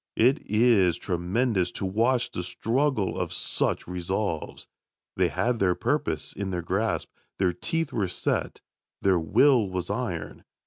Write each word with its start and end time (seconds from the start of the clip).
It 0.17 0.39
is 0.49 0.97
tremendous 0.97 1.69
to 1.73 1.85
watch 1.85 2.31
the 2.31 2.41
struggle 2.41 3.19
of 3.19 3.31
such 3.31 3.87
resolves. 3.87 4.65
They 5.15 5.27
had 5.27 5.59
their 5.59 5.75
purpose 5.75 6.33
in 6.33 6.49
their 6.49 6.63
grasp, 6.63 7.09
their 7.37 7.53
teeth 7.53 7.93
were 7.93 8.07
set, 8.07 8.61
their 9.03 9.19
will 9.19 9.69
was 9.69 9.91
iron. 9.91 10.43